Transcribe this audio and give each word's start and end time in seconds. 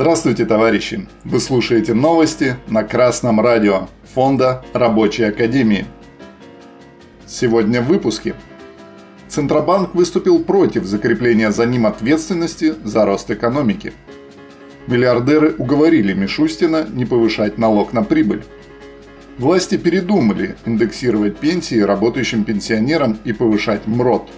Здравствуйте, 0.00 0.46
товарищи! 0.46 1.06
Вы 1.24 1.40
слушаете 1.40 1.92
новости 1.92 2.56
на 2.68 2.84
Красном 2.84 3.38
радио 3.38 3.88
Фонда 4.14 4.64
Рабочей 4.72 5.24
Академии. 5.24 5.84
Сегодня 7.26 7.82
в 7.82 7.88
выпуске. 7.88 8.34
Центробанк 9.28 9.94
выступил 9.94 10.42
против 10.42 10.86
закрепления 10.86 11.52
за 11.52 11.66
ним 11.66 11.84
ответственности 11.84 12.76
за 12.82 13.04
рост 13.04 13.30
экономики. 13.30 13.92
Миллиардеры 14.86 15.54
уговорили 15.58 16.14
Мишустина 16.14 16.86
не 16.90 17.04
повышать 17.04 17.58
налог 17.58 17.92
на 17.92 18.02
прибыль. 18.02 18.42
Власти 19.36 19.76
передумали 19.76 20.56
индексировать 20.64 21.36
пенсии 21.36 21.78
работающим 21.78 22.44
пенсионерам 22.44 23.18
и 23.24 23.34
повышать 23.34 23.86
МРОД. 23.86 24.30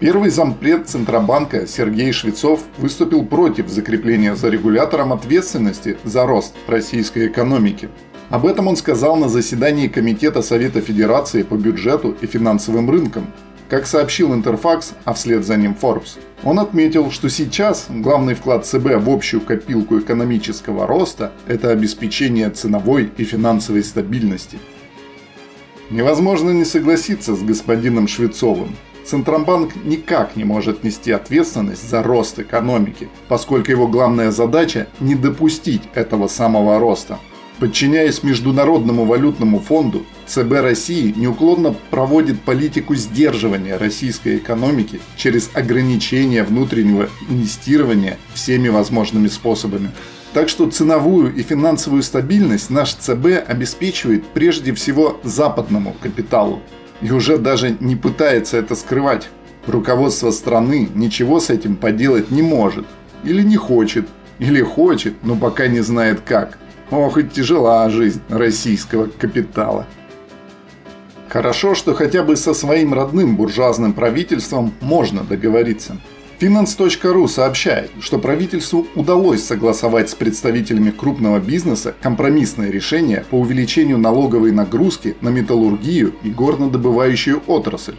Первый 0.00 0.30
зампред 0.30 0.88
Центробанка 0.88 1.66
Сергей 1.66 2.10
Швецов 2.12 2.60
выступил 2.78 3.22
против 3.22 3.68
закрепления 3.68 4.34
за 4.34 4.48
регулятором 4.48 5.12
ответственности 5.12 5.98
за 6.04 6.24
рост 6.24 6.54
российской 6.66 7.26
экономики. 7.26 7.90
Об 8.30 8.46
этом 8.46 8.68
он 8.68 8.76
сказал 8.76 9.16
на 9.16 9.28
заседании 9.28 9.88
Комитета 9.88 10.40
Совета 10.40 10.80
Федерации 10.80 11.42
по 11.42 11.54
бюджету 11.54 12.16
и 12.18 12.26
финансовым 12.26 12.88
рынкам. 12.88 13.26
Как 13.68 13.86
сообщил 13.86 14.32
Интерфакс, 14.32 14.94
а 15.04 15.12
вслед 15.12 15.44
за 15.44 15.58
ним 15.58 15.76
Forbes, 15.78 16.18
он 16.44 16.58
отметил, 16.60 17.10
что 17.10 17.28
сейчас 17.28 17.84
главный 17.90 18.32
вклад 18.32 18.64
ЦБ 18.64 18.96
в 18.96 19.10
общую 19.10 19.42
копилку 19.42 19.98
экономического 19.98 20.86
роста– 20.86 21.30
это 21.46 21.72
обеспечение 21.72 22.48
ценовой 22.48 23.10
и 23.18 23.24
финансовой 23.24 23.84
стабильности. 23.84 24.58
Невозможно 25.90 26.52
не 26.52 26.64
согласиться 26.64 27.34
с 27.34 27.42
господином 27.42 28.08
Швецовым. 28.08 28.74
Центробанк 29.04 29.74
никак 29.84 30.36
не 30.36 30.44
может 30.44 30.84
нести 30.84 31.10
ответственность 31.10 31.88
за 31.88 32.02
рост 32.02 32.38
экономики, 32.38 33.08
поскольку 33.28 33.70
его 33.70 33.88
главная 33.88 34.30
задача– 34.30 34.86
не 35.00 35.14
допустить 35.14 35.82
этого 35.94 36.28
самого 36.28 36.78
роста. 36.78 37.18
Подчиняясь 37.58 38.22
Международному 38.22 39.04
валютному 39.04 39.58
фонду, 39.58 40.06
ЦБ 40.26 40.62
России 40.62 41.12
неуклонно 41.14 41.74
проводит 41.90 42.40
политику 42.40 42.94
сдерживания 42.94 43.76
российской 43.76 44.38
экономики 44.38 44.98
через 45.16 45.50
ограничение 45.52 46.42
внутреннего 46.42 47.10
инвестирования 47.28 48.16
всеми 48.32 48.68
возможными 48.68 49.28
способами. 49.28 49.90
Так 50.32 50.48
что 50.48 50.70
ценовую 50.70 51.34
и 51.34 51.42
финансовую 51.42 52.02
стабильность 52.02 52.70
наш 52.70 52.94
ЦБ 52.94 53.46
обеспечивает 53.46 54.24
прежде 54.28 54.72
всего 54.72 55.20
западному 55.22 55.94
капиталу, 56.00 56.62
и 57.00 57.10
уже 57.10 57.38
даже 57.38 57.76
не 57.80 57.96
пытается 57.96 58.58
это 58.58 58.74
скрывать. 58.74 59.28
Руководство 59.66 60.30
страны 60.30 60.88
ничего 60.94 61.40
с 61.40 61.50
этим 61.50 61.76
поделать 61.76 62.30
не 62.30 62.42
может. 62.42 62.86
Или 63.24 63.42
не 63.42 63.56
хочет. 63.56 64.08
Или 64.38 64.62
хочет, 64.62 65.14
но 65.22 65.36
пока 65.36 65.66
не 65.66 65.80
знает 65.80 66.20
как. 66.24 66.58
Ох, 66.90 67.18
и 67.18 67.24
тяжела 67.24 67.88
жизнь 67.90 68.20
российского 68.28 69.06
капитала. 69.06 69.86
Хорошо, 71.28 71.74
что 71.74 71.94
хотя 71.94 72.24
бы 72.24 72.36
со 72.36 72.54
своим 72.54 72.92
родным 72.92 73.36
буржуазным 73.36 73.92
правительством 73.92 74.72
можно 74.80 75.22
договориться. 75.22 75.96
Finance.ru 76.40 77.28
сообщает, 77.28 77.90
что 78.00 78.18
правительству 78.18 78.86
удалось 78.94 79.44
согласовать 79.44 80.08
с 80.08 80.14
представителями 80.14 80.90
крупного 80.90 81.38
бизнеса 81.38 81.94
компромиссное 82.00 82.70
решение 82.70 83.26
по 83.28 83.34
увеличению 83.34 83.98
налоговой 83.98 84.50
нагрузки 84.50 85.16
на 85.20 85.28
металлургию 85.28 86.14
и 86.22 86.30
горнодобывающую 86.30 87.42
отрасль. 87.46 87.96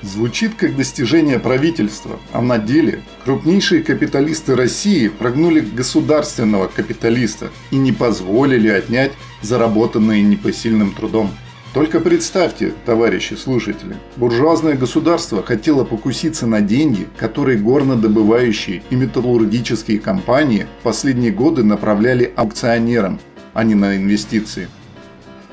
Звучит 0.00 0.54
как 0.54 0.76
достижение 0.76 1.38
правительства, 1.38 2.18
а 2.32 2.40
на 2.40 2.56
деле 2.56 3.02
крупнейшие 3.24 3.82
капиталисты 3.82 4.56
России 4.56 5.08
прогнули 5.08 5.60
государственного 5.60 6.68
капиталиста 6.68 7.50
и 7.70 7.76
не 7.76 7.92
позволили 7.92 8.68
отнять 8.68 9.12
заработанные 9.42 10.22
непосильным 10.22 10.92
трудом. 10.92 11.30
Только 11.74 11.98
представьте, 11.98 12.72
товарищи 12.86 13.34
слушатели, 13.34 13.96
буржуазное 14.14 14.76
государство 14.76 15.42
хотело 15.42 15.82
покуситься 15.82 16.46
на 16.46 16.60
деньги, 16.60 17.08
которые 17.16 17.58
горнодобывающие 17.58 18.84
и 18.90 18.94
металлургические 18.94 19.98
компании 19.98 20.68
в 20.78 20.84
последние 20.84 21.32
годы 21.32 21.64
направляли 21.64 22.32
аукционерам, 22.36 23.18
а 23.54 23.64
не 23.64 23.74
на 23.74 23.96
инвестиции. 23.96 24.68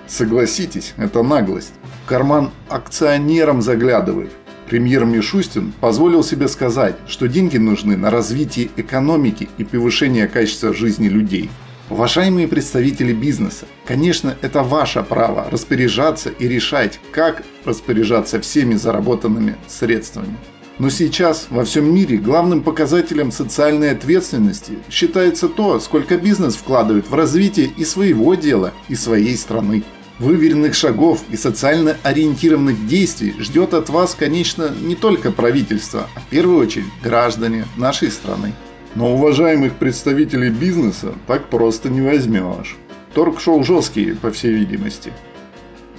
Согласитесь, 0.06 0.94
это 0.96 1.24
наглость. 1.24 1.74
В 2.06 2.08
карман 2.08 2.52
акционерам 2.70 3.64
заглядывает. 3.64 4.30
Премьер 4.70 5.06
Мишустин 5.06 5.74
позволил 5.82 6.24
себе 6.24 6.48
сказать, 6.48 6.98
что 7.08 7.28
деньги 7.28 7.58
нужны 7.58 7.98
на 7.98 8.12
развитие 8.12 8.70
экономики 8.78 9.50
и 9.58 9.64
повышение 9.64 10.28
качества 10.28 10.72
жизни 10.72 11.08
людей– 11.08 11.50
Уважаемые 11.92 12.48
представители 12.48 13.12
бизнеса, 13.12 13.66
конечно, 13.86 14.38
это 14.42 14.64
ваше 14.64 15.04
право 15.04 15.50
распоряжаться 15.52 16.30
и 16.30 16.48
решать, 16.48 17.02
как 17.12 17.44
распоряжаться 17.66 18.40
всеми 18.40 18.76
заработанными 18.76 19.58
средствами. 19.68 20.38
Но 20.80 20.90
сейчас 20.90 21.48
во 21.50 21.66
всем 21.66 21.94
мире 21.94 22.16
главным 22.16 22.64
показателем 22.64 23.30
социальной 23.30 23.92
ответственности 23.92 24.80
считается 24.90 25.50
то, 25.50 25.82
сколько 25.82 26.18
бизнес 26.18 26.56
вкладывает 26.56 27.10
в 27.10 27.14
развитие 27.14 27.70
и 27.76 27.84
своего 27.84 28.36
дела, 28.36 28.72
и 28.88 28.96
своей 28.96 29.36
страны. 29.36 29.84
Выверенных 30.18 30.76
шагов 30.76 31.20
и 31.30 31.36
социально 31.36 31.98
ориентированных 32.04 32.88
действий 32.88 33.36
ждет 33.38 33.74
от 33.74 33.90
вас, 33.90 34.16
конечно, 34.16 34.72
не 34.82 34.96
только 34.96 35.30
правительство, 35.30 36.08
а 36.16 36.22
в 36.22 36.28
первую 36.28 36.60
очередь 36.60 36.86
граждане 37.04 37.66
нашей 37.76 38.12
страны. 38.12 38.54
Но 38.96 39.14
уважаемых 39.14 39.74
представителей 39.76 40.50
бизнеса 40.50 41.14
так 41.28 41.50
просто 41.50 41.90
не 41.90 42.02
возьмешь. 42.02 42.78
Торг 43.14 43.40
шел 43.40 43.64
жесткий, 43.64 44.14
по 44.14 44.32
всей 44.32 44.54
видимости. 44.54 45.14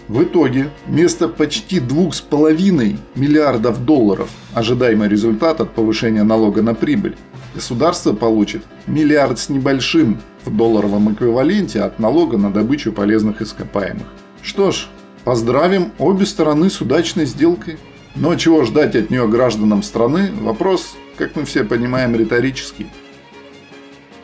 В 0.08 0.24
итоге, 0.24 0.68
вместо 0.86 1.28
почти 1.28 1.78
2,5 1.78 2.98
миллиардов 3.14 3.84
долларов 3.84 4.28
ожидаемый 4.52 5.08
результат 5.08 5.60
от 5.60 5.70
повышения 5.70 6.22
налога 6.22 6.60
на 6.60 6.74
прибыль, 6.74 7.16
государство 7.54 8.12
получит 8.12 8.62
миллиард 8.86 9.38
с 9.38 9.48
небольшим 9.48 10.20
в 10.44 10.54
долларовом 10.54 11.12
эквиваленте 11.12 11.80
от 11.80 11.98
налога 11.98 12.36
на 12.36 12.50
добычу 12.50 12.92
полезных 12.92 13.40
ископаемых. 13.40 14.06
Что 14.42 14.70
ж, 14.70 14.88
поздравим 15.24 15.92
обе 15.98 16.26
стороны 16.26 16.68
с 16.68 16.80
удачной 16.80 17.26
сделкой. 17.26 17.78
Но 18.14 18.34
чего 18.34 18.64
ждать 18.64 18.94
от 18.94 19.08
нее 19.08 19.26
гражданам 19.26 19.82
страны– 19.82 20.30
вопрос 20.42 20.96
как 21.16 21.36
мы 21.36 21.44
все 21.44 21.64
понимаем, 21.64 22.14
риторический. 22.14 22.86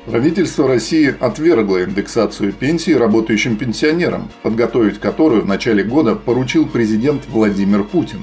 Правительство 0.06 0.66
России 0.66 1.14
отвергло 1.20 1.84
индексацию 1.84 2.54
пенсии 2.54 2.92
работающим 2.92 3.56
пенсионерам, 3.56 4.30
подготовить 4.42 4.98
которую 4.98 5.42
в 5.42 5.46
начале 5.46 5.84
года 5.84 6.14
поручил 6.14 6.66
президент 6.66 7.26
Владимир 7.28 7.84
Путин. 7.84 8.22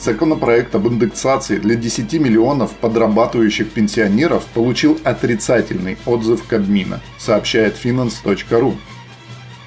Законопроект 0.00 0.74
об 0.74 0.88
индексации 0.88 1.58
для 1.58 1.76
10 1.76 2.14
миллионов 2.14 2.72
подрабатывающих 2.72 3.70
пенсионеров 3.70 4.44
получил 4.46 4.98
отрицательный 5.04 5.98
отзыв 6.06 6.44
Кабмина, 6.48 7.00
сообщает 7.18 7.76
finance.ru. 7.76 8.74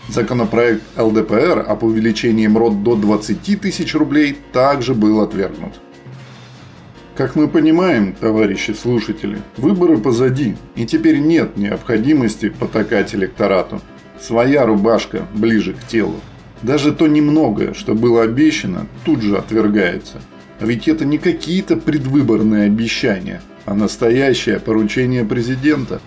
Законопроект 0.10 0.84
ЛДПР 0.98 1.66
об 1.68 1.84
увеличении 1.84 2.48
МРОД 2.48 2.84
до 2.84 2.96
20 2.96 3.62
тысяч 3.62 3.96
рублей 3.96 4.38
также 4.52 4.94
был 4.94 5.22
отвергнут. 5.22 5.83
Как 7.16 7.36
мы 7.36 7.48
понимаем, 7.48 8.14
товарищи 8.14 8.72
слушатели, 8.72 9.38
выборы 9.58 10.00
позади, 10.00 10.56
и 10.76 10.88
теперь 10.88 11.20
нет 11.20 11.58
необходимости 11.58 12.50
потакать 12.50 13.14
электорату. 13.14 13.82
Своя 14.20 14.66
рубашка 14.66 15.28
ближе 15.32 15.74
к 15.74 15.88
телу. 15.88 16.16
Даже 16.64 16.92
то 16.92 17.06
немногое, 17.06 17.76
что 17.76 17.94
было 17.94 18.24
обещано, 18.24 18.88
тут 19.06 19.22
же 19.22 19.38
отвергается. 19.38 20.22
А 20.60 20.66
ведь 20.66 20.88
это 20.88 21.06
не 21.06 21.20
какие-то 21.20 21.78
предвыборные 21.78 22.66
обещания, 22.66 23.44
а 23.66 23.76
настоящее 23.76 24.60
поручение 24.60 25.24
президента. 25.24 26.02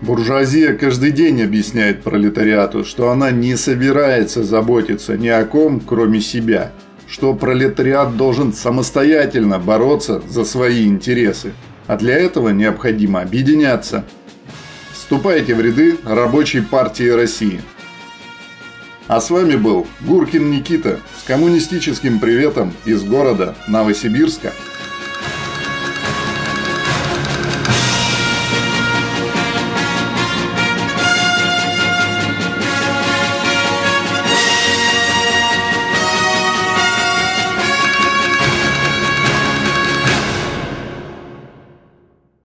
Буржуазия 0.00 0.74
каждый 0.74 1.12
день 1.12 1.42
объясняет 1.42 2.02
пролетариату, 2.02 2.84
что 2.84 3.10
она 3.10 3.30
не 3.30 3.56
собирается 3.56 4.42
заботиться 4.42 5.16
ни 5.16 5.28
о 5.28 5.44
ком, 5.44 5.78
кроме 5.78 6.20
себя, 6.20 6.72
что 7.08 7.34
пролетариат 7.34 8.16
должен 8.16 8.52
самостоятельно 8.52 9.58
бороться 9.58 10.22
за 10.28 10.44
свои 10.44 10.86
интересы. 10.86 11.52
А 11.86 11.96
для 11.96 12.14
этого 12.14 12.50
необходимо 12.50 13.22
объединяться. 13.22 14.04
Вступайте 14.92 15.54
в 15.54 15.60
ряды 15.60 15.96
Рабочей 16.04 16.60
партии 16.60 17.08
России. 17.08 17.62
А 19.06 19.22
с 19.22 19.30
вами 19.30 19.56
был 19.56 19.86
Гуркин 20.00 20.50
Никита 20.50 21.00
с 21.18 21.26
коммунистическим 21.26 22.18
приветом 22.20 22.74
из 22.84 23.02
города 23.04 23.56
Новосибирска. 23.66 24.52